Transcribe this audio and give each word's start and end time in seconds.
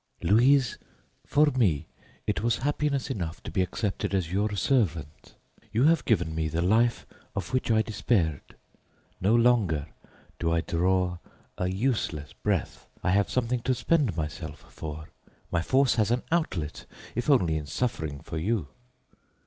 Louise, 0.23 0.79
for 1.27 1.51
me 1.51 1.85
it 2.25 2.41
was 2.41 2.57
happiness 2.65 3.11
enough 3.11 3.43
to 3.43 3.51
be 3.51 3.61
accepted 3.61 4.15
as 4.15 4.31
your 4.33 4.55
servant. 4.55 5.35
You 5.71 5.83
have 5.83 6.05
given 6.05 6.33
me 6.33 6.47
the 6.47 6.63
life 6.63 7.05
of 7.35 7.53
which 7.53 7.69
I 7.69 7.83
despaired. 7.83 8.55
No 9.19 9.35
longer 9.35 9.89
do 10.39 10.51
I 10.51 10.61
draw 10.61 11.19
a 11.55 11.67
useless 11.67 12.33
breath, 12.33 12.87
I 13.03 13.11
have 13.11 13.29
something 13.29 13.59
to 13.61 13.75
spend 13.75 14.17
myself 14.17 14.61
for; 14.73 15.09
my 15.51 15.61
force 15.61 15.93
has 15.97 16.09
an 16.09 16.23
outlet, 16.31 16.87
if 17.13 17.29
only 17.29 17.55
in 17.55 17.67
suffering 17.67 18.21
for 18.21 18.39
you. 18.39 18.69